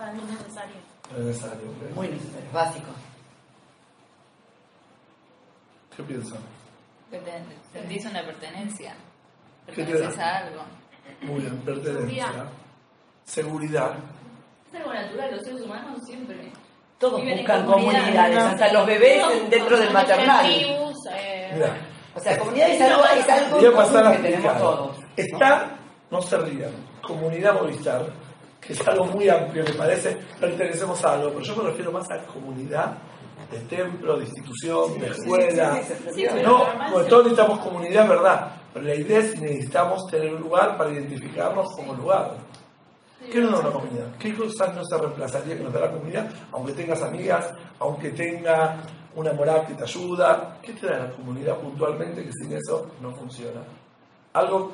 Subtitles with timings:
[0.00, 0.76] Para mí es necesario.
[1.14, 1.68] Es necesario.
[1.68, 1.94] ¿ok?
[1.94, 2.86] Muy necesario, básico.
[5.94, 6.02] ¿Qué
[7.18, 8.94] te- Sentís una pertenencia.
[9.66, 10.62] ¿Qué te Perteneces a algo.
[11.20, 12.32] Muy bien, pertenencia.
[13.24, 13.92] Seguridad.
[14.72, 16.50] Es algo natural, los seres humanos siempre.
[16.98, 18.44] Todos Viven en buscan comunidad, comunidades, ¿no?
[18.44, 20.46] hasta los bebés dentro del maternal.
[20.46, 21.76] tribus, eh, Mira,
[22.14, 24.96] O sea, comunidad es algo, es algo voy a pasar a común que tenemos todos.
[25.16, 25.70] Está,
[26.10, 26.72] no se rían,
[27.02, 28.06] comunidad Movistar,
[28.60, 32.10] que es algo muy amplio, me parece, pertenecemos a algo, pero yo me refiero más
[32.10, 32.98] a comunidad
[33.50, 35.76] de templo, de institución, de escuela.
[35.76, 38.52] sí, sí, sí, sí, sí, pero No, todos necesitamos comunidad, ¿verdad?
[38.72, 42.36] Pero la idea es si necesitamos tener un lugar para identificarnos como lugar.
[43.30, 44.16] ¿Qué nos da una comunidad?
[44.18, 46.30] ¿Qué cosas no se reemplazaría que nos da la comunidad?
[46.52, 48.82] Aunque tengas amigas, aunque tenga
[49.14, 50.58] una moral que te ayuda.
[50.62, 53.60] ¿Qué te da la comunidad puntualmente que sin eso no funciona?
[54.32, 54.72] Algo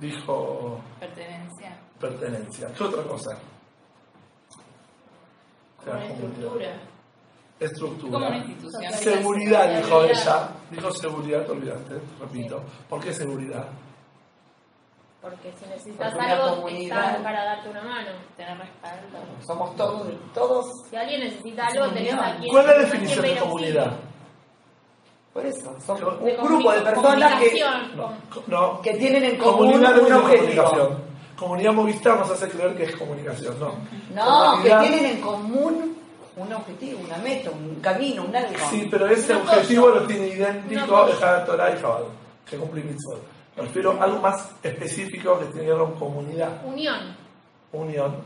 [0.00, 1.78] dijo Pertenencia.
[1.98, 2.68] pertenencia.
[2.76, 3.38] ¿Qué otra cosa?
[5.84, 6.80] Como una estructura.
[7.58, 8.12] Estructura.
[8.12, 8.92] Como una institución.
[8.94, 10.10] Seguridad, dijo Seguridad.
[10.10, 10.48] ella.
[10.70, 12.62] Dijo seguridad, te olvidaste, repito.
[12.88, 13.68] ¿Por qué seguridad?
[15.20, 18.10] Porque si necesitas Porque algo, están para darte una mano.
[18.38, 19.18] Tener respaldo.
[19.46, 23.36] Somos todos, todos, Si alguien necesita algo, tenés a quien ¿Cuál es la definición de
[23.38, 23.92] comunidad?
[25.32, 27.60] Por eso, De un De grupo de personas que,
[27.96, 28.12] No,
[28.48, 28.80] no.
[28.80, 30.64] tienen en común un es objetivo.
[30.64, 31.10] comunicación.
[31.38, 33.72] Comunidad Movistar nos hace creer que es comunicación, no.
[34.14, 35.96] No, que tienen en común
[36.36, 38.52] un objetivo, una meta, un camino, un algo.
[38.70, 41.14] Sí, pero ese objetivo lo tiene idéntico apoyo.
[41.14, 42.04] Ejad Torah y Jabal,
[42.48, 43.22] que cumplir mitzvot.
[43.56, 47.16] Me refiero a algo más específico que tiene que ver con comunidad, unión.
[47.72, 48.16] unión.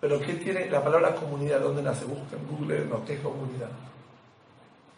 [0.00, 1.60] Pero ¿qué tiene la palabra comunidad?
[1.60, 2.04] ¿Dónde nace?
[2.04, 3.68] Busca en Google, no, ¿qué es comunidad?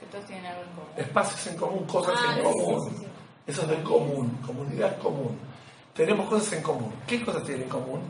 [0.01, 0.89] Que todos tienen algo en común.
[0.97, 2.85] Espacios en común, cosas Ah, en sí, común.
[2.85, 3.07] sí, sí, sí.
[3.47, 5.39] Eso es de común, comunidad común.
[5.95, 6.93] Tenemos cosas en común.
[7.07, 8.01] ¿Qué cosas tienen en común?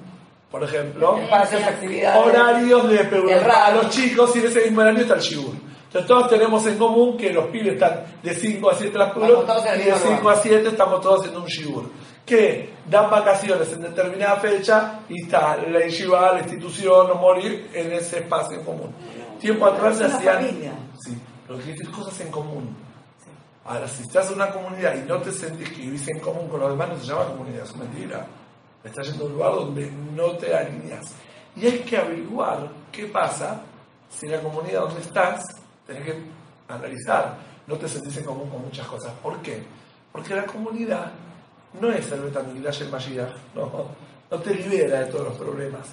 [0.50, 2.24] Por ejemplo, Espacios, actividades.
[2.26, 3.82] horarios de radio.
[3.82, 5.54] los chicos, y en ese mismo horario está el Shibur.
[5.86, 9.46] Entonces todos tenemos en común que los pibes están de 5 a 7 las Vamos
[9.46, 11.90] todos en el y de mismo 5 a 7 estamos todos haciendo un Shibur.
[12.24, 17.92] Que dan vacaciones en determinada fecha y está la yeshiva, la institución o morir en
[17.92, 18.92] ese espacio en común.
[19.40, 20.34] Tiempo atrás se hacían...
[20.44, 20.72] familia.
[20.98, 22.74] Sí, pero que decir cosas en común.
[23.64, 26.60] Ahora, si estás en una comunidad y no te sentís que vivís en común con
[26.60, 28.26] los demás, no se llama comunidad, es mentira.
[28.84, 31.14] Estás yendo a un lugar donde no te alineas.
[31.56, 33.60] Y hay que averiguar qué pasa
[34.08, 35.44] si en la comunidad donde estás
[35.86, 36.22] tenés que
[36.68, 37.38] analizar.
[37.66, 39.12] No te sentís en común con muchas cosas.
[39.20, 39.64] ¿Por qué?
[40.12, 41.10] Porque la comunidad
[41.80, 43.88] no es el Betamigdash el Mashiach, no,
[44.30, 45.88] no te libera de todos los problemas.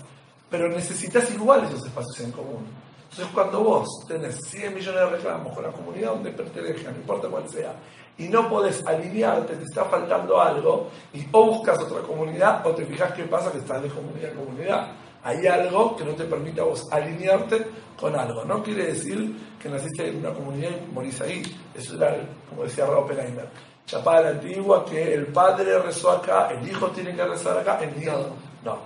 [0.50, 2.68] Pero necesitas igual esos espacios en común.
[3.14, 7.28] Entonces, cuando vos tenés 100 millones de reclamos con la comunidad donde pertenezcas, no importa
[7.28, 7.76] cuál sea,
[8.18, 12.84] y no podés alinearte, te está faltando algo, y o buscas otra comunidad o te
[12.88, 14.92] fijas qué pasa que estás de comunidad en comunidad.
[15.24, 17.68] Hay algo que no te permite a vos alinearte
[18.00, 18.46] con algo.
[18.46, 21.44] No quiere decir que naciste en una comunidad y morís ahí.
[21.76, 22.18] Eso era,
[22.50, 23.48] como decía Oppenheimer,
[23.86, 27.78] chapada a la antigua, que el padre rezó acá, el hijo tiene que rezar acá,
[27.80, 28.14] el niño
[28.66, 28.80] no.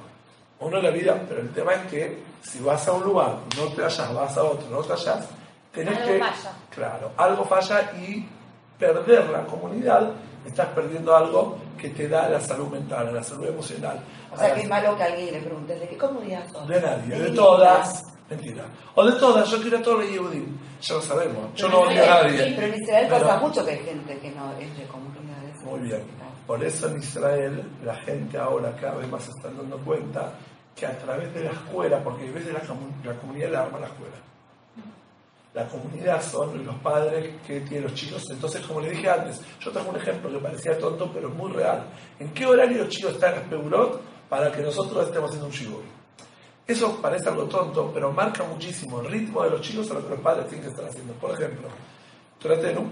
[0.60, 3.64] Uno en la vida, pero el tema es que si vas a un lugar, no
[3.74, 5.28] te hallas, vas a otro, no te hallas,
[5.74, 6.20] tenés Algo que.
[6.20, 6.52] falla.
[6.70, 8.28] Claro, algo falla y
[8.78, 10.12] perder la comunidad,
[10.46, 14.00] estás perdiendo algo que te da la salud mental, la salud emocional.
[14.34, 16.68] O sea, que es malo que alguien le pregunte, ¿de qué comunidad sos?
[16.68, 17.36] de nadie, de ninguna.
[17.36, 18.04] todas.
[18.30, 18.66] Mentira.
[18.96, 20.58] O de todas, yo quiero a todos los Yehudim.
[20.82, 21.54] Ya lo sabemos.
[21.56, 22.54] Yo no Pero odio a nadie.
[22.56, 25.64] Pero en Israel Pero- pasa mucho que hay gente que no es de comunidades.
[25.64, 26.04] Muy bien.
[26.46, 30.32] Por eso en Israel la gente ahora cada vez más se está dando cuenta
[30.78, 33.88] que a través de la escuela, porque veces la, comu- la comunidad la arma la
[33.88, 34.16] escuela.
[35.54, 38.24] La comunidad son los padres que tienen los chicos.
[38.30, 41.52] Entonces, como les dije antes, yo traje un ejemplo que parecía tonto, pero es muy
[41.52, 41.84] real.
[42.20, 44.00] ¿En qué horario los chicos están en Espegurot
[44.30, 45.82] para que nosotros estemos haciendo un shibur?
[46.68, 50.10] Eso parece algo tonto, pero marca muchísimo el ritmo de los chicos a lo que
[50.10, 51.14] los padres tienen que estar haciendo.
[51.14, 51.70] Por ejemplo,
[52.40, 52.88] Tratenu,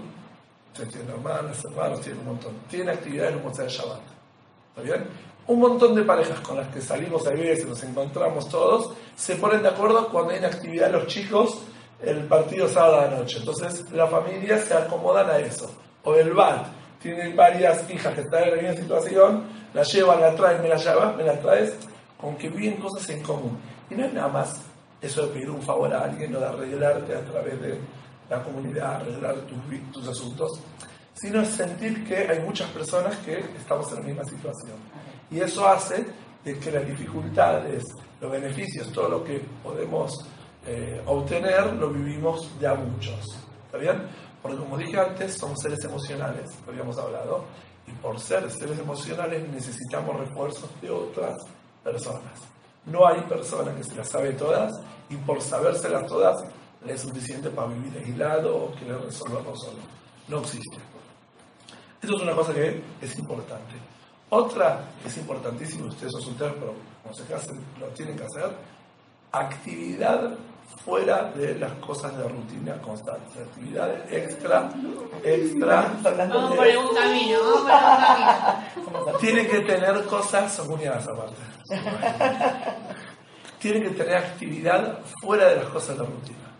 [0.72, 2.54] ustedes tienen hermanas, hermanos, tienen un montón.
[2.68, 4.15] Tienen actividades en un de Shabbat.
[4.76, 5.08] ¿Está bien?
[5.46, 9.62] Un montón de parejas con las que salimos a veces, nos encontramos todos, se ponen
[9.62, 11.62] de acuerdo cuando hay una actividad los chicos,
[12.02, 13.38] el partido sábado a la noche.
[13.38, 15.70] Entonces, la familia se acomodan a eso.
[16.04, 16.66] O el BAT,
[17.00, 20.76] tienen varias hijas que están en la misma situación, la llevan, la traen, me la
[20.76, 21.74] llevas, me la traes,
[22.20, 23.58] con que viven cosas en común.
[23.88, 24.60] Y no es nada más
[25.00, 27.80] eso de pedir un favor a alguien o de arreglarte a través de
[28.28, 29.36] la comunidad, arreglar
[29.90, 30.60] tus asuntos,
[31.16, 34.76] sino es sentir que hay muchas personas que estamos en la misma situación.
[35.30, 36.06] Y eso hace
[36.44, 37.84] de que las dificultades,
[38.20, 40.24] los beneficios, todo lo que podemos
[40.66, 43.36] eh, obtener, lo vivimos de a muchos.
[43.66, 44.02] ¿Está bien?
[44.42, 47.44] Porque como dije antes, somos seres emocionales, lo habíamos hablado,
[47.86, 51.36] y por ser seres emocionales necesitamos refuerzos de otras
[51.82, 52.40] personas.
[52.84, 54.72] No hay persona que se las sabe todas
[55.08, 56.44] y por sabérselas todas
[56.84, 59.78] le es suficiente para vivir aislado o querer resolverlo solo.
[60.28, 60.78] No existe.
[62.06, 63.74] Esto es una cosa que es importante.
[64.30, 68.48] Otra que es importantísima, ustedes son solteros, pero cuando se casen lo tienen que hacer,
[69.32, 70.30] actividad
[70.84, 74.70] fuera de las cosas de rutina constante, actividades extra,
[75.24, 75.96] extra.
[76.00, 79.18] Vamos por algún camino, vamos por algún camino.
[79.18, 81.34] Tiene que tener cosas unidas aparte.
[83.58, 86.52] Tiene que tener actividad fuera de las cosas de rutina.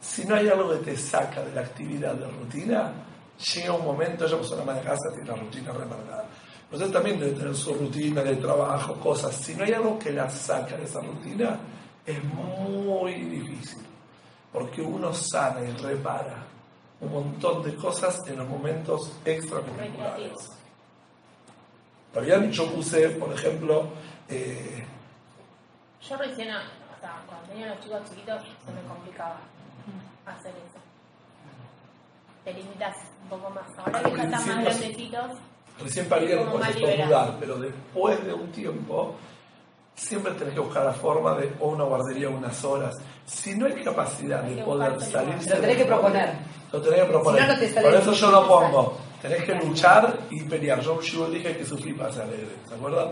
[0.00, 2.92] Si no hay algo que te saca de la actividad de rutina,
[3.38, 6.24] llega un momento, yo persona más de casa tiene una rutina remarcada.
[6.70, 9.34] Usted también debe tener su rutina de trabajo, cosas.
[9.36, 11.58] Si no hay algo que la saca de esa rutina,
[12.06, 13.82] es muy difícil.
[14.50, 16.46] Porque uno sana y repara
[17.00, 20.32] un montón de cosas en los momentos extracurriculares.
[22.06, 22.50] ¿Está bien?
[22.52, 23.88] Yo puse, por ejemplo,
[24.28, 24.84] eh,
[26.08, 29.40] Yo recién, o sea, cuando tenía los chicos chiquitos, se me complicaba
[30.26, 30.91] hacer eso.
[32.44, 33.64] Te limitas un poco más.
[33.78, 35.30] Ahora que ya están más grandecitos,
[35.80, 39.14] recién por más estornudar, pero después de un tiempo,
[39.94, 42.94] siempre tenés que buscar la forma de o una guardería unas horas.
[43.24, 46.34] Si no hay capacidad Hay de poder salir, Lo tenés que proponer.
[46.72, 47.42] Lo tenés que proponer.
[47.42, 48.98] Si no, no te Por eso yo lo pongo.
[49.20, 50.80] Tenés que luchar y pelear.
[50.80, 53.08] Yo, yo dije que sufrí para ser alegre, ¿se acuerdan?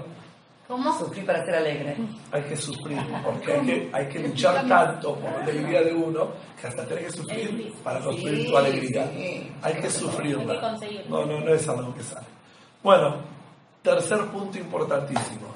[0.70, 0.98] ¿Cómo?
[0.98, 1.96] Sufrí para ser alegre.
[2.32, 6.28] Hay que sufrir, porque hay que, hay que luchar tanto por la alegría de uno
[6.60, 9.06] que hasta tenés que sufrir para construir Sí, tu alegría.
[9.12, 9.52] sí.
[9.62, 10.76] Hay que sufrirla.
[11.08, 12.26] No, no, no es algo que sale.
[12.82, 13.16] Bueno,
[13.82, 15.48] tercer punto importantísimo.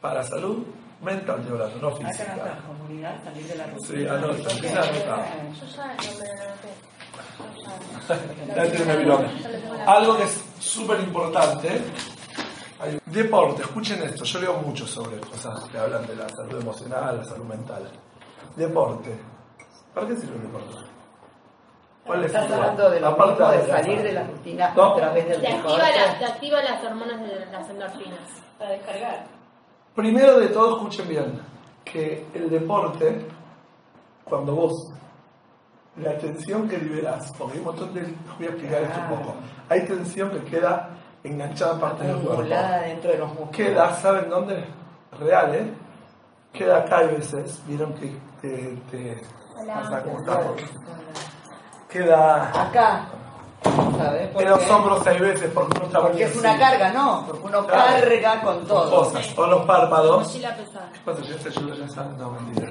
[0.00, 0.64] Para salud
[1.02, 2.34] mental, estoy hablando, no Acá física.
[2.34, 3.88] nuestra comunidad, salir de la rutina.
[3.88, 5.26] Sí, anota, empieza a anotar.
[5.52, 6.68] Yo ya no me lo anoté.
[8.56, 9.28] Ya tiene mi virome.
[9.86, 11.80] Algo que es súper importante.
[12.80, 17.16] Hay- Deporte, escuchen esto, yo leo mucho sobre cosas que hablan de la salud emocional,
[17.18, 17.90] la salud mental.
[18.56, 19.18] Deporte.
[19.94, 20.74] ¿Para qué sirve el deporte?
[22.04, 24.84] ¿Cuál es Estás el- hablando de lo mismo de la- salir de la rutina No.
[24.84, 25.98] a través del Te activa, deporte.
[26.06, 28.20] la- te activa las hormonas de las endorfinas.
[28.58, 29.26] Para descargar.
[29.94, 31.40] Primero de todo, escuchen bien,
[31.84, 33.26] que el deporte,
[34.24, 34.92] cuando vos,
[35.96, 38.02] la tensión que liberás, porque hay un montón de,
[38.38, 39.34] voy a explicar esto un poco,
[39.68, 40.90] hay tensión que queda
[41.24, 42.42] enganchada en parte del cuerpo.
[42.42, 43.50] dentro de los músculos.
[43.56, 44.64] Queda, ¿saben dónde?
[45.18, 45.72] Real, ¿eh?
[46.52, 48.76] Queda acá hay veces, vieron que te...
[48.90, 49.22] te
[49.58, 49.78] Hola.
[49.80, 50.56] hasta cómo estamos.
[51.88, 53.06] Queda Acá,
[53.96, 54.30] ¿sabes?
[54.36, 57.24] en los hombros hay veces porque uno está Porque es una así, carga, ¿no?
[57.26, 57.84] Porque uno Claro.
[58.00, 58.90] carga con con todo.
[59.04, 60.26] cosas, o los párpados.
[60.26, 60.90] Mochila pesada.
[60.92, 61.22] ¿Qué pasa?
[61.22, 62.18] Yo te ayudo, ya sabes.
[62.18, 62.68] No, mentira.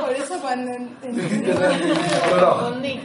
[0.00, 0.72] Por eso cuando
[1.02, 3.00] Pero, Confundí.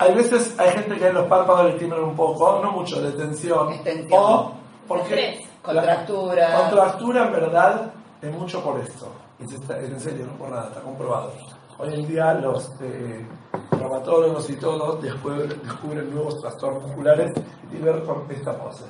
[0.00, 3.12] Hay veces hay gente que en los párpados le tiemblan un poco, no mucho, de
[3.12, 3.72] tensión.
[3.72, 4.20] Es tensión.
[4.22, 4.52] O
[4.88, 5.44] porque.
[5.62, 6.48] Contractura.
[6.48, 7.92] La contractura en verdad
[8.22, 9.08] es mucho por esto.
[9.38, 11.32] Es, esta- es en serio, no por nada, está comprobado.
[11.78, 13.26] Hoy en día los eh,
[13.70, 17.30] traumatólogos y todos descubren, descubren nuevos trastornos musculares
[17.72, 18.84] y ver con esta pose.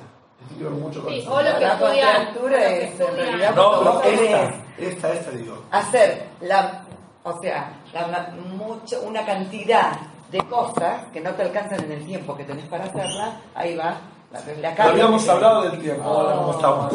[0.47, 2.99] Tiene que ver mucho con Sí, o lo que La contractura o lo que es,
[2.99, 5.55] en realidad, No, pero esta, esta, esta digo.
[5.71, 6.83] hacer la,
[7.23, 9.91] o sea, la, mucho, una cantidad
[10.31, 13.97] de cosas que no te alcanzan en el tiempo que tenés para hacerla, ahí va.
[14.31, 16.93] La, la Habíamos hablado del tiempo, ahora cómo estamos.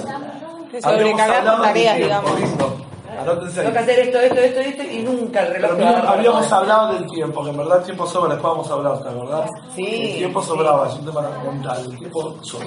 [0.82, 2.86] Habíamos hablado del tiempo, listo.
[3.16, 7.06] Tengo que hacer esto, esto, esto, esto y nunca el reloj Pero habíamos hablado del
[7.10, 9.50] tiempo, que en verdad el tiempo sobra, después vamos a hablar, ¿te acordás?
[9.74, 10.48] Sí, El tiempo sí.
[10.48, 12.66] sobraba, es un tema mental, el tiempo sobra.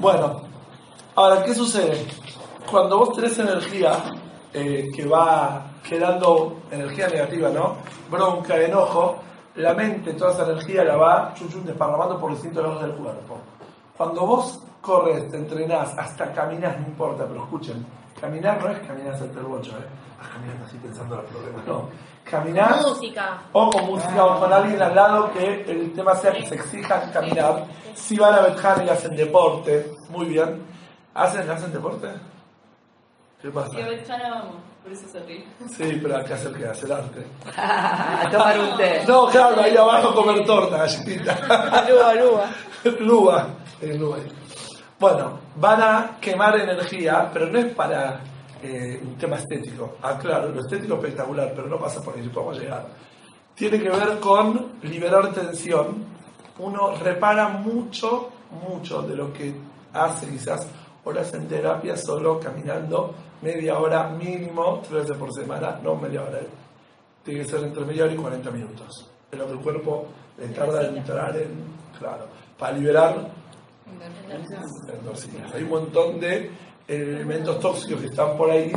[0.00, 0.42] Bueno,
[1.14, 2.04] ahora, ¿qué sucede?
[2.68, 3.92] Cuando vos tenés energía
[4.52, 7.76] eh, que va quedando energía negativa, ¿no?
[8.10, 9.18] Bronca, enojo,
[9.58, 13.38] la mente, toda esa energía la va chuchun desparramando por distintos lados del cuerpo.
[13.96, 17.84] Cuando vos corres, te entrenás, hasta caminás, no importa, pero escuchen,
[18.20, 19.86] caminar no es caminar hasta el bocho, ¿eh?
[20.18, 21.88] Vas caminando así pensando en los problemas, no.
[22.22, 23.42] Caminar Música.
[23.52, 27.10] o con música o con alguien al lado que el tema sea que se exija
[27.10, 27.64] caminar.
[27.94, 30.62] Si van a Betján y hacen deporte, muy bien.
[31.14, 32.08] ¿Hacen, ¿hacen deporte?
[33.42, 33.76] ¿Qué pasa?
[33.76, 34.54] Ya no vamos,
[34.88, 35.44] por eso se ríe.
[35.68, 37.26] Sí, pero hay que hacer que hacer arte.
[37.56, 39.04] a tomar un té.
[39.06, 41.84] No, claro, ahí abajo comer torta, galletita.
[41.88, 42.50] Lúa, lúa.
[43.00, 43.48] Lúa,
[43.82, 44.16] eh, lúa.
[44.98, 48.20] Bueno, van a quemar energía, pero no es para
[48.62, 49.96] eh, un tema estético.
[50.02, 52.86] Ah, claro, lo estético es espectacular, pero no pasa por ahí, podemos llegar.
[53.54, 56.06] Tiene que ver con liberar tensión.
[56.58, 58.30] Uno repara mucho,
[58.66, 59.54] mucho de lo que
[59.92, 60.66] hace quizás
[61.08, 66.40] horas en terapia solo caminando media hora mínimo, tres veces por semana, no media hora.
[67.24, 69.10] Tiene que ser entre media hora y 40 minutos.
[69.30, 70.06] Es lo que el cuerpo
[70.38, 71.50] le tarda en entrar en,
[71.98, 72.26] claro,
[72.58, 73.28] para liberar
[74.88, 75.54] endorfinas.
[75.54, 76.50] Hay un montón de
[76.86, 78.72] elementos tóxicos que están por ahí.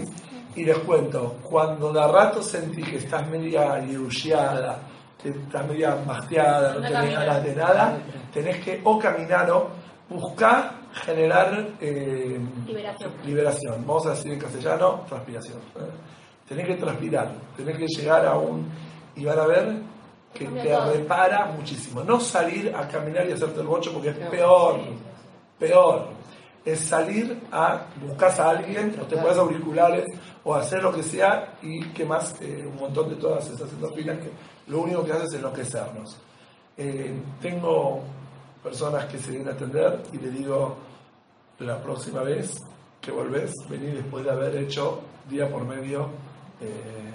[0.53, 4.79] Y les cuento, cuando de rato sentí que estás media lirugiada,
[5.21, 7.97] que estás media masteada, no tenés ganas de nada,
[8.33, 9.69] tenés que o caminar o
[10.09, 13.11] buscar generar eh, Liberación.
[13.25, 13.85] liberación.
[13.87, 15.57] Vamos a decir en castellano, transpiración.
[15.57, 16.47] ¿eh?
[16.47, 18.67] Tenés que transpirar, tenés que llegar a un...
[19.15, 19.75] Y van a ver
[20.33, 20.93] que te todo.
[20.93, 22.03] repara muchísimo.
[22.03, 24.79] No salir a caminar y hacerte el bocho porque es peor,
[25.59, 26.07] peor.
[26.63, 30.05] Es salir a buscar a alguien, o te pones auriculares,
[30.43, 34.19] o hacer lo que sea, y que más eh, un montón de todas esas endorfinas
[34.19, 34.29] que
[34.67, 36.17] lo único que hace es enloquecernos.
[36.77, 38.01] Eh, tengo
[38.63, 40.75] personas que se vienen a atender y le digo,
[41.59, 42.57] la próxima vez
[42.99, 46.09] que volvés, vení después de haber hecho día por medio
[46.61, 47.11] eh,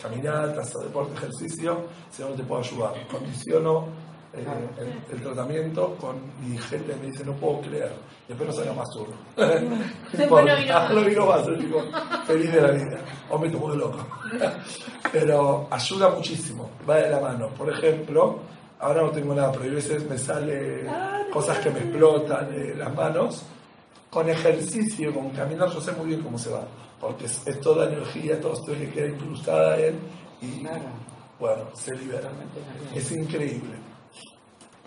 [0.00, 3.06] caminatas, deporte, ejercicio, si no te puedo ayudar.
[3.08, 3.86] Condiciono
[4.32, 4.44] eh,
[4.78, 7.92] el, el tratamiento con mi gente me dice, no puedo creer.
[8.28, 9.16] Después no salga más turno.
[10.94, 11.46] no vino más.
[11.58, 11.82] digo,
[12.26, 13.00] feliz de la vida.
[13.30, 14.06] O me tomo de loco.
[15.12, 17.48] Pero ayuda muchísimo, va de la mano.
[17.56, 18.40] Por ejemplo,
[18.80, 20.84] ahora no tengo nada, pero hay veces me sale
[21.32, 23.42] cosas que me explotan eh, las manos.
[24.10, 26.62] Con ejercicio, con caminar, yo sé muy bien cómo se va,
[26.98, 29.98] porque es, es toda energía, toda esto que queda incrustada en
[30.40, 30.62] y
[31.38, 32.30] bueno, se libera.
[32.94, 33.76] Es increíble.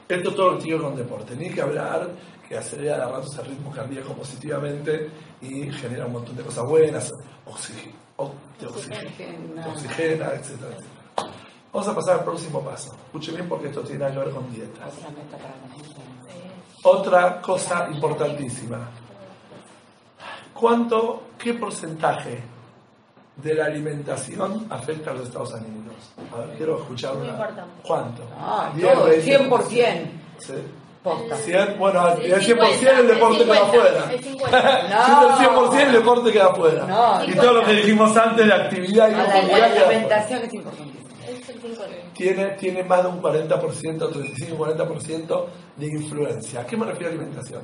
[0.10, 1.36] Esto todo lo ver con deporte.
[1.36, 2.10] Ni que hablar
[2.50, 5.10] que acelera a ratos el ritmo cardíaco positivamente
[5.42, 7.10] y genera un montón de cosas buenas,
[7.46, 11.01] oxig- o- te oxigena, te oxigena, etcétera, etcétera.
[11.74, 12.94] Vamos a pasar al próximo paso.
[13.06, 14.94] Escuchen bien porque esto tiene que ver con dietas.
[16.84, 18.90] Otra la cosa importantísima.
[20.54, 22.44] ¿Cuánto, qué porcentaje
[23.38, 25.96] de la alimentación afecta a los estados anímicos?
[26.34, 27.30] A ver, quiero escuchar una.
[27.30, 27.72] importante.
[27.84, 28.24] ¿Cuánto?
[28.38, 30.12] Ah, 10, todo, 20, 100%.
[30.40, 30.54] Sí.
[31.04, 31.36] Posta.
[31.36, 34.06] 100, bueno, El el 100% el deporte queda 50, afuera.
[34.12, 34.90] el 50.
[34.90, 35.38] No.
[35.38, 36.86] Si el 100% el deporte queda afuera.
[36.86, 39.66] No, y todo lo que dijimos antes de actividad y Ah, La, la afuera.
[39.90, 41.11] alimentación es importantísima.
[41.52, 42.14] Es el 50.
[42.14, 45.46] tiene, tiene más de un 40%, 35-40%
[45.78, 46.62] de influencia.
[46.62, 47.62] ¿A qué me refiero a alimentación?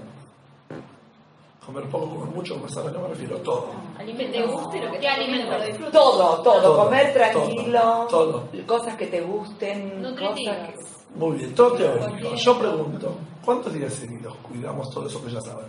[1.66, 3.68] Comer poco, comer mucho, comer sano, no me refiero a todo.
[3.98, 5.92] Te guste lo que ¿Qué te disfrutes.
[5.92, 10.58] Todo, todo, Todo, comer tranquilo, todo, cosas que te gusten, Nutritivas.
[10.58, 11.20] cosas que...
[11.20, 12.36] Muy bien, todo teórico.
[12.36, 15.68] Yo pregunto, ¿cuántos días seguidos cuidamos todo eso que ya saben?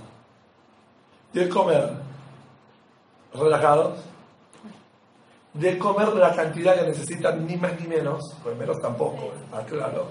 [1.33, 1.91] De comer
[3.35, 3.99] relajados,
[5.59, 10.07] de comer la cantidad que necesitan, ni más ni menos, pues menos tampoco, está claro.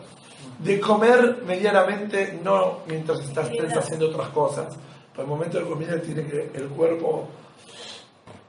[0.60, 4.78] De comer medianamente, no mientras estás haciendo otras cosas.
[5.14, 7.28] Por el momento de comida tiene que el cuerpo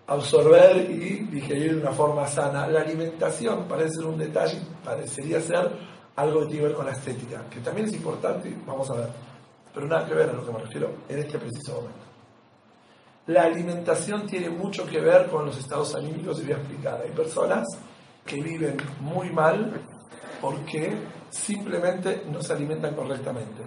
[0.08, 2.66] absorber y digerir de una forma sana.
[2.66, 5.70] La alimentación parece ser un detalle, parecería ser
[6.16, 9.08] algo que tiene que ver con la estética, que también es importante, vamos a ver,
[9.72, 12.07] pero nada que ver a lo que me refiero en este preciso momento.
[13.28, 17.02] La alimentación tiene mucho que ver con los estados anímicos y voy a explicar.
[17.04, 17.66] Hay personas
[18.24, 19.82] que viven muy mal
[20.40, 20.96] porque
[21.28, 23.64] simplemente no se alimentan correctamente.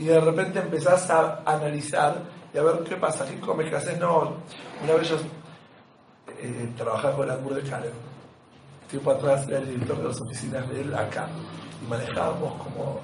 [0.00, 4.00] Y de repente empezás a analizar y a ver qué pasa, qué comes, qué haces.
[4.00, 4.38] No,
[4.82, 5.16] una vez yo
[6.40, 7.92] eh, trabajaba con el Albur de Caleb.
[8.90, 11.28] Tiempo atrás era el director de las oficinas de él acá.
[11.84, 12.98] Y manejábamos como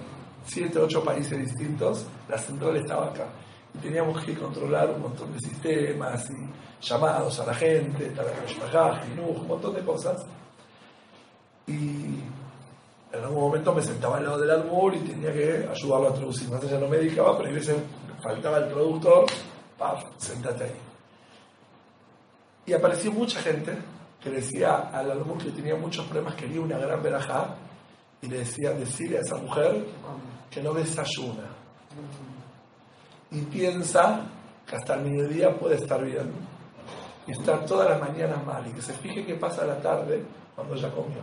[0.45, 2.05] 7, 8 países distintos.
[2.29, 3.29] La central estaba acá.
[3.75, 9.49] Y teníamos que controlar un montón de sistemas y llamados a la gente, Jinuj, un
[9.49, 10.25] montón de cosas.
[11.67, 12.21] Y
[13.13, 16.51] en algún momento me sentaba al lado del Albur y tenía que ayudarlo a traducir.
[16.51, 17.77] Más allá no me dedicaba, pero a veces
[18.23, 19.27] faltaba el productor,
[19.79, 20.81] paf, sentate ahí.
[22.67, 23.77] Y apareció mucha gente
[24.23, 27.57] que decía al Albur que tenía muchos problemas, quería una gran verajá,
[28.25, 29.85] y le decía, decirle a esa mujer
[30.51, 31.45] que no desayuna.
[33.35, 34.21] Y piensa
[34.67, 36.33] que hasta el mediodía puede estar bien.
[37.27, 38.67] Y estar todas las mañanas mal.
[38.67, 40.23] Y que se fije qué pasa la tarde
[40.55, 41.21] cuando ya comió.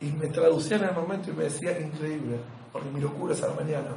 [0.00, 2.38] Y me traducía en el momento y me decía, increíble,
[2.72, 3.90] porque mi locura es a la mañana.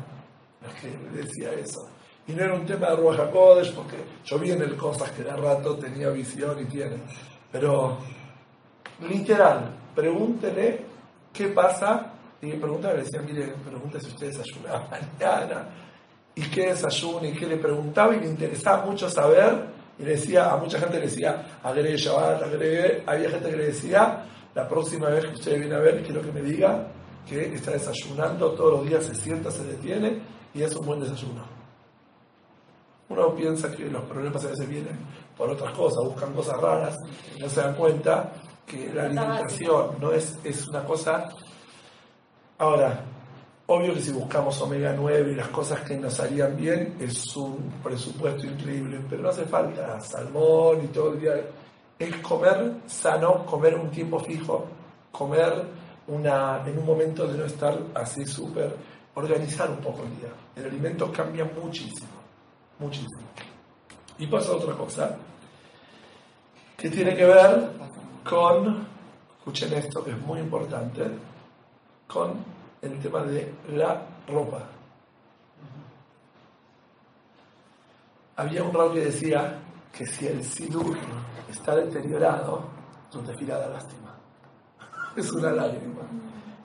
[0.68, 1.88] Es que le decía eso.
[2.28, 5.24] Y no era un tema de Ruach HaKodesh, porque yo vi en el cosas que
[5.24, 6.98] de rato tenía visión y tiene.
[7.52, 7.98] Pero,
[9.08, 10.86] literal, pregúntele
[11.32, 12.13] qué pasa.
[12.44, 15.70] Y me preguntaba, le decía, mire, pregúntale si usted desayuna mañana.
[16.36, 17.30] ¿Y qué desayuna?
[17.30, 18.14] ¿Y qué le preguntaba?
[18.18, 19.66] Y le interesaba mucho saber.
[19.98, 23.04] Y le decía, a mucha gente le decía, agregue Shabbat, agregue.
[23.06, 26.34] Había gente que le decía, la próxima vez que usted viene a ver, quiero que
[26.34, 26.86] me diga
[27.26, 30.22] que está desayunando todos los días, se sienta, se detiene
[30.54, 31.46] y es un buen desayuno.
[33.08, 35.00] Uno piensa que los problemas a veces vienen
[35.38, 36.98] por otras cosas, buscan cosas raras
[37.38, 38.34] y no se dan cuenta
[38.66, 41.30] que la alimentación no es, es una cosa.
[42.58, 43.04] Ahora,
[43.66, 47.76] Obvio que si buscamos omega 9 y las cosas que nos harían bien, es un
[47.82, 51.34] presupuesto increíble, pero no hace falta salmón y todo el día.
[51.98, 54.66] Es comer sano, comer un tiempo fijo,
[55.10, 55.64] comer
[56.08, 58.76] una, en un momento de no estar así súper,
[59.14, 60.30] organizar un poco el día.
[60.58, 62.12] El alimento cambia muchísimo,
[62.80, 63.30] muchísimo.
[64.20, 65.18] Y pasa otra cosa,
[66.76, 67.72] que tiene que ver
[68.30, 68.86] con,
[69.38, 71.04] escuchen esto que es muy importante,
[72.08, 72.44] con
[72.82, 74.64] el tema de la ropa.
[78.36, 79.60] Había un rol que decía
[79.96, 80.98] que si el sidur
[81.50, 82.64] está deteriorado,
[83.12, 84.16] tu tefila da lástima.
[85.16, 86.02] Es una lágrima.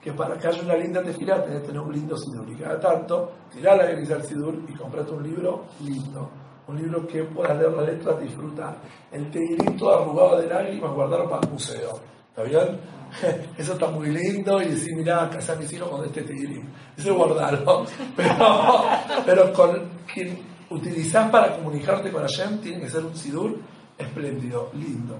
[0.01, 2.49] Que para que haya una linda tefila tenés que tener un lindo sidur.
[2.49, 6.29] Y cada tanto, tirá la gris al sidur y comprate un libro lindo.
[6.67, 8.77] Un libro que puedas leer la letra disfrutar.
[9.11, 11.99] El teilito arrugado de lágrimas, guardarlo para el museo.
[12.29, 12.79] ¿Está bien?
[13.57, 16.69] Eso está muy lindo y decir, mirá, casar mis hijos con este teilín.
[16.95, 17.85] Eso guardarlo.
[18.15, 18.85] Pero,
[19.25, 20.39] pero con quien
[20.69, 23.59] utilizás para comunicarte con Hashem tiene que ser un sidur
[23.97, 25.17] espléndido, lindo.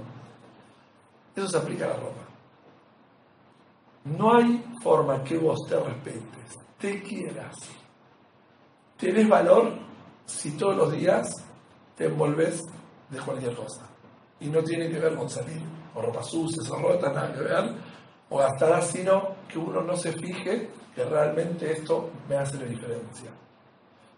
[1.35, 2.21] Eso se aplica a la ropa.
[4.05, 7.55] No hay forma que vos te respetes, te quieras,
[8.97, 9.73] tenés valor
[10.25, 11.29] si todos los días
[11.95, 12.63] te envolves
[13.09, 13.87] de cualquier cosa.
[14.39, 15.61] Y no tiene que ver con salir
[15.95, 17.73] o ropa sucias o rotas, nada que ver,
[18.29, 23.29] o gastar, sino que uno no se fije que realmente esto me hace la diferencia.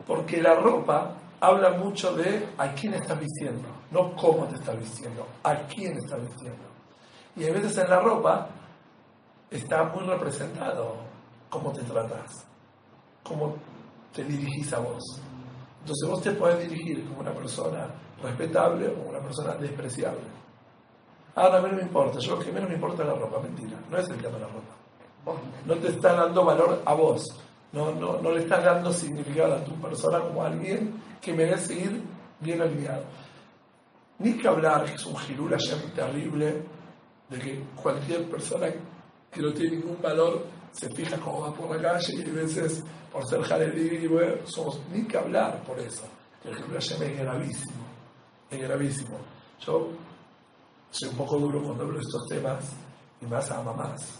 [0.05, 5.25] Porque la ropa habla mucho de a quién estás vistiendo, no cómo te estás vistiendo,
[5.43, 6.63] a quién estás vistiendo.
[7.35, 8.47] Y a veces en la ropa
[9.49, 10.95] está muy representado
[11.49, 12.45] cómo te tratas,
[13.23, 13.55] cómo
[14.13, 15.03] te dirigís a vos.
[15.81, 17.87] Entonces vos te podés dirigir como una persona
[18.21, 20.41] respetable o una persona despreciable.
[21.35, 23.39] Ahora a mí no me importa, yo lo que menos me importa es la ropa,
[23.39, 25.39] mentira, no es el tema de la ropa.
[25.65, 27.25] No te está dando valor a vos,
[27.71, 32.01] no, no, no le estás dando significado a tu persona como alguien que merece ir
[32.39, 33.03] bien alineado.
[34.19, 35.55] Ni que hablar, que es un girul
[35.95, 36.63] terrible,
[37.29, 38.67] de que cualquier persona
[39.31, 42.83] que no tiene ningún valor se fija cómo va por la calle y a veces
[43.11, 44.07] por ser jaredí,
[44.45, 46.03] somos ni que hablar por eso.
[46.43, 47.85] El Girul Hashem es gravísimo,
[48.49, 49.17] es gravísimo.
[49.59, 49.89] Yo
[50.91, 52.63] soy un poco duro cuando hablo de estos temas
[53.21, 54.19] y más a mamás.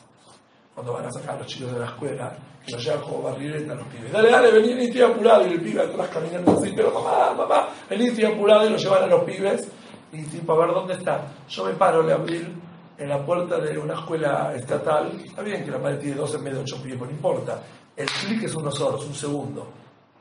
[0.73, 2.33] Cuando van a sacar a los chicos de la escuela,
[2.65, 4.11] que los llevan como barrileta a los pibes.
[4.11, 5.45] Dale, dale, vení, vení, estoy apurado.
[5.45, 8.65] Y el pibe atrás caminando así, pero mamá, mamá, vení, estoy apurado.
[8.67, 9.69] Y lo llevan a los pibes.
[10.13, 11.27] Y tipo, a ver, ¿dónde está?
[11.49, 12.55] Yo me paro de abril
[12.97, 15.11] en la puerta de una escuela estatal.
[15.25, 17.61] Está bien que la madre tiene dos en vez de ocho pibes, no importa.
[17.97, 19.67] El clic es unos horas, un segundo.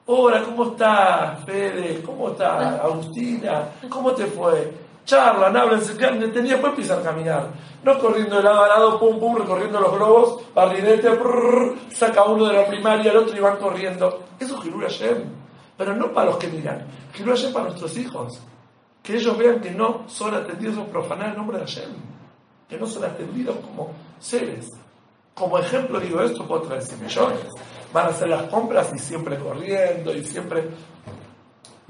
[0.07, 2.03] Hola, ¿cómo estás, Fede?
[2.03, 3.69] ¿Cómo estás, Agustina?
[3.89, 4.90] ¿Cómo te fue?
[5.11, 7.51] Charlan, hablan, se quedan tenía después empiezan a caminar.
[7.83, 12.47] No corriendo de lado a lado, pum, pum, recorriendo los globos, barrinete, prrr, saca uno
[12.47, 14.23] de la primaria, el otro y van corriendo.
[14.39, 15.25] Eso es Gilul Hashem.
[15.77, 18.41] Pero no para los que miran, Gilul Hashem para nuestros hijos.
[19.03, 21.91] Que ellos vean que no son atendidos profanar el nombre de Hashem.
[22.69, 24.69] Que no son atendidos como seres.
[25.35, 27.47] Como ejemplo digo esto, puedo traerse millones.
[27.93, 30.69] Van a hacer las compras y siempre corriendo y siempre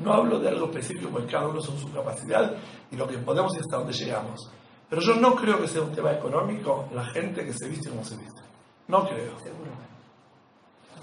[0.03, 2.55] no hablo de algo específico porque cada uno son su capacidad
[2.91, 4.51] y lo que podemos y hasta dónde llegamos.
[4.89, 8.05] Pero yo no creo que sea un tema económico la gente que se viste como
[8.05, 8.41] se viste.
[8.89, 9.33] No creo.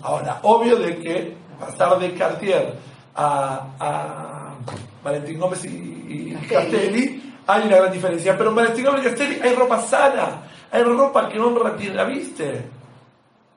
[0.01, 2.75] Ahora, obvio de que pasar de Cartier
[3.15, 4.55] a, a
[5.03, 8.38] Valentín Gómez y, y Castelli hay una gran diferencia.
[8.38, 11.95] Pero en Valentín Gómez y Castelli hay ropa sana, hay ropa que honra a quien
[11.95, 12.69] la viste.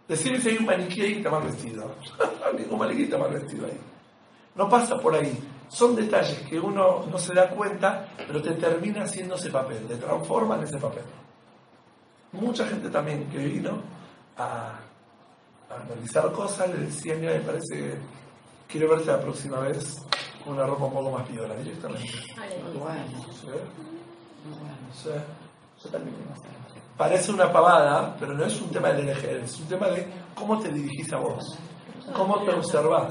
[0.07, 1.91] Decirle si hay un maniquí ahí que está mal vestido.
[2.59, 3.79] Ningún maniquí está mal vestido ahí.
[4.55, 5.39] No pasa por ahí.
[5.69, 9.97] Son detalles que uno no se da cuenta, pero te termina haciendo ese papel, te
[9.97, 11.05] transforma en ese papel.
[12.33, 13.81] Mucha gente también que vino
[14.37, 14.73] a,
[15.71, 17.95] a analizar cosas le decía, mira, me parece que
[18.69, 19.99] quiero verte la próxima vez
[20.45, 22.13] con una ropa un poco más piola, directamente.
[22.79, 23.47] Bueno, ¿Sí?
[23.47, 24.85] bueno.
[24.93, 25.11] ¿Sí?
[25.83, 26.61] Yo también tengo esa
[26.97, 30.59] Parece una pavada, pero no es un tema de elegir, es un tema de cómo
[30.59, 31.59] te dirigís a vos,
[32.15, 33.11] cómo te observás.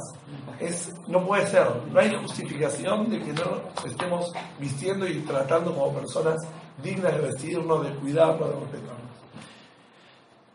[0.60, 5.94] Es, no puede ser, no hay justificación de que no estemos vistiendo y tratando como
[5.94, 6.38] personas
[6.84, 9.10] dignas de vestirnos, de cuidarnos, de respetarnos.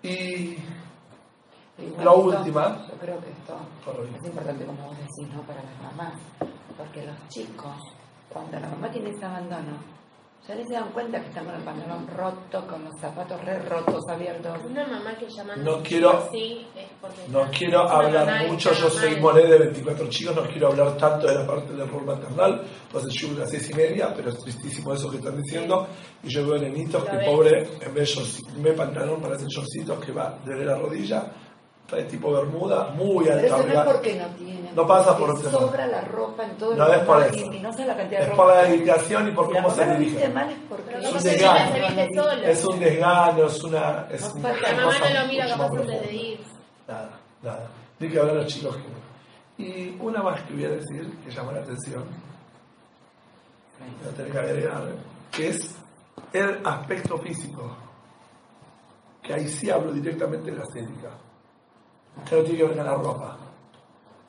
[0.03, 0.59] Y
[2.03, 2.87] La última.
[2.89, 3.59] Yo creo que esto
[4.21, 5.43] es importante, como vos decís, ¿no?
[5.43, 6.15] Para las mamás.
[6.77, 7.77] Porque los chicos,
[8.29, 9.79] cuando la mamá tiene ese abandono,
[10.47, 13.59] ya ni se dan cuenta que están con el pantalón roto, con los zapatos re
[13.61, 14.59] rotos, abiertos.
[14.69, 19.17] Una mamá que llama No quiero- así es porque no quiero hablar mucho, yo soy.
[19.21, 23.05] Monet de 24 chicos, no quiero hablar tanto de la parte del rol maternal, pues
[23.05, 25.87] el show de las seis y media, pero es tristísimo eso que están diciendo,
[26.23, 27.27] y yo veo nenitos que ves.
[27.27, 30.77] pobre, en vez de shortci- en vez de pantalón parecen shortcitos que va desde la
[30.77, 31.25] rodilla
[31.87, 33.47] trae tipo bermuda, muy Pero alta.
[33.47, 34.73] eso no es porque no tiene.
[34.75, 35.59] No pasa por otro tema.
[35.59, 37.03] sobra la ropa en todo el No es
[37.37, 37.53] eso.
[37.53, 39.75] y, y no sé la cantidad de Es por la dedicación y por la cómo
[39.75, 40.29] se lo viste dirige.
[40.35, 41.73] mal es porque Pero Es capaz un desgano.
[41.75, 42.43] se viste solo.
[42.43, 44.07] Es un desgano, es una.
[44.11, 46.41] Es un- La mamá no lo mira capaz antes de ir.
[46.89, 47.11] Nada,
[47.43, 47.69] nada.
[48.01, 49.63] Ni que hablar a los chicos que.
[49.63, 52.03] Y una más que voy a decir, que llama la atención,
[54.03, 54.83] voy a tener que agregar,
[55.31, 55.77] que es
[56.33, 57.77] el aspecto físico.
[59.23, 61.11] Que ahí sí hablo directamente de la estética.
[62.29, 63.37] Que no tiene que ver con la ropa.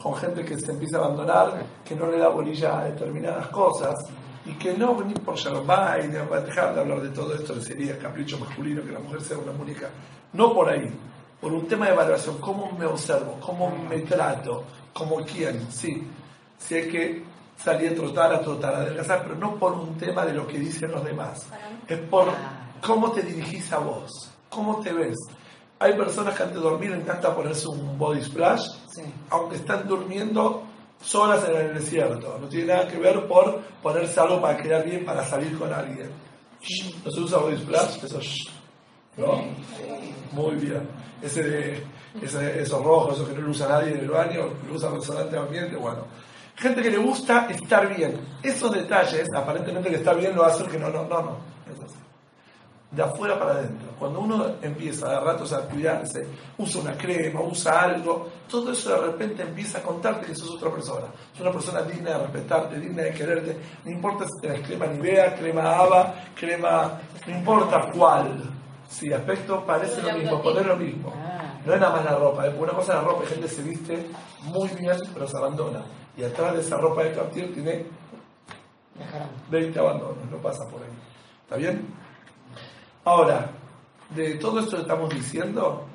[0.02, 3.95] Con gente que se empieza a abandonar, que no le da bolilla a determinadas cosas,
[4.45, 7.62] y que no venir por Shalomay, ni a dejar de hablar de todo esto, que
[7.62, 9.89] sería capricho masculino, que la mujer sea una muñeca.
[10.34, 10.88] No por ahí,
[11.41, 16.08] por un tema de evaluación, cómo me observo, cómo me trato, como quién, sí.
[16.58, 17.24] Si hay que
[17.58, 20.60] salir a trotar, a trotar, a adelgazar, pero no por un tema de lo que
[20.60, 21.48] dicen los demás.
[21.88, 22.28] Es por
[22.86, 25.17] cómo te dirigís a vos, cómo te ves.
[25.80, 29.02] Hay personas que antes de dormir encanta ponerse un body splash, Sí.
[29.30, 30.64] aunque están durmiendo
[31.02, 32.38] solas en el desierto.
[32.40, 36.10] No tiene nada que ver por ponerse algo para quedar bien, para salir con alguien.
[37.04, 38.04] ¿No se usa body splash?
[38.06, 38.50] Eso, shh,
[39.18, 39.44] ¿no?
[40.32, 40.88] Muy bien.
[41.22, 41.84] Ese de,
[42.22, 45.38] ese, esos rojos, esos que no lo usa nadie en el baño, lo usa restaurante
[45.38, 46.06] ambiente, bueno.
[46.56, 48.20] Gente que le gusta estar bien.
[48.42, 51.38] Esos detalles, aparentemente que está bien, lo hacen que no, no, no, no.
[51.70, 51.96] Es así.
[52.91, 53.89] De afuera para adentro.
[54.00, 59.08] Cuando uno empieza de ratos a cuidarse, usa una crema, usa algo, todo eso de
[59.08, 61.08] repente empieza a contarte que sos otra persona.
[61.34, 63.58] Sos una persona digna de respetarte, digna de quererte.
[63.84, 67.00] No importa si tenés crema Nivea, crema Ava, crema.
[67.28, 68.43] No importa cuál.
[68.88, 71.12] Si aspecto parece lo mismo, poner lo mismo.
[71.15, 71.60] Ah.
[71.65, 72.56] No es nada más la ropa, ¿eh?
[72.58, 74.06] una cosa es la ropa, gente se viste
[74.43, 75.82] muy bien, pero se abandona.
[76.15, 77.86] Y atrás de esa ropa de Cartier tiene
[78.98, 79.28] Dejaron.
[79.50, 80.89] 20 abandonos, no pasa por ahí.
[81.43, 81.86] ¿Está bien?
[83.06, 83.52] Ahora,
[84.10, 85.86] de todo esto que estamos diciendo,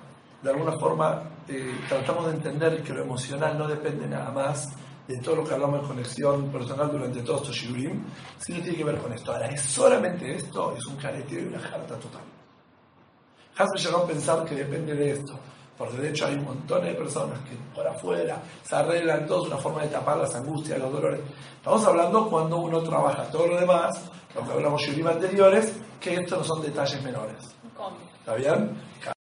[0.43, 4.69] de alguna forma eh, tratamos de entender que lo emocional no depende nada más
[5.09, 8.05] de todo lo que hablamos de conexión personal durante todos estos shiurim,
[8.39, 9.33] sino tiene que ver con esto.
[9.33, 12.23] Ahora, es solamente esto, es un careteo y una jarta total.
[13.57, 15.37] Hace no pensar que depende de esto,
[15.81, 19.57] porque de hecho hay un montón de personas que por afuera se arreglan todos una
[19.57, 21.21] forma de tapar las angustias, los dolores.
[21.57, 23.99] Estamos hablando cuando uno trabaja todo lo demás,
[24.35, 27.57] lo que hablamos en anteriores, que estos no son detalles menores.
[28.19, 28.77] ¿Está bien?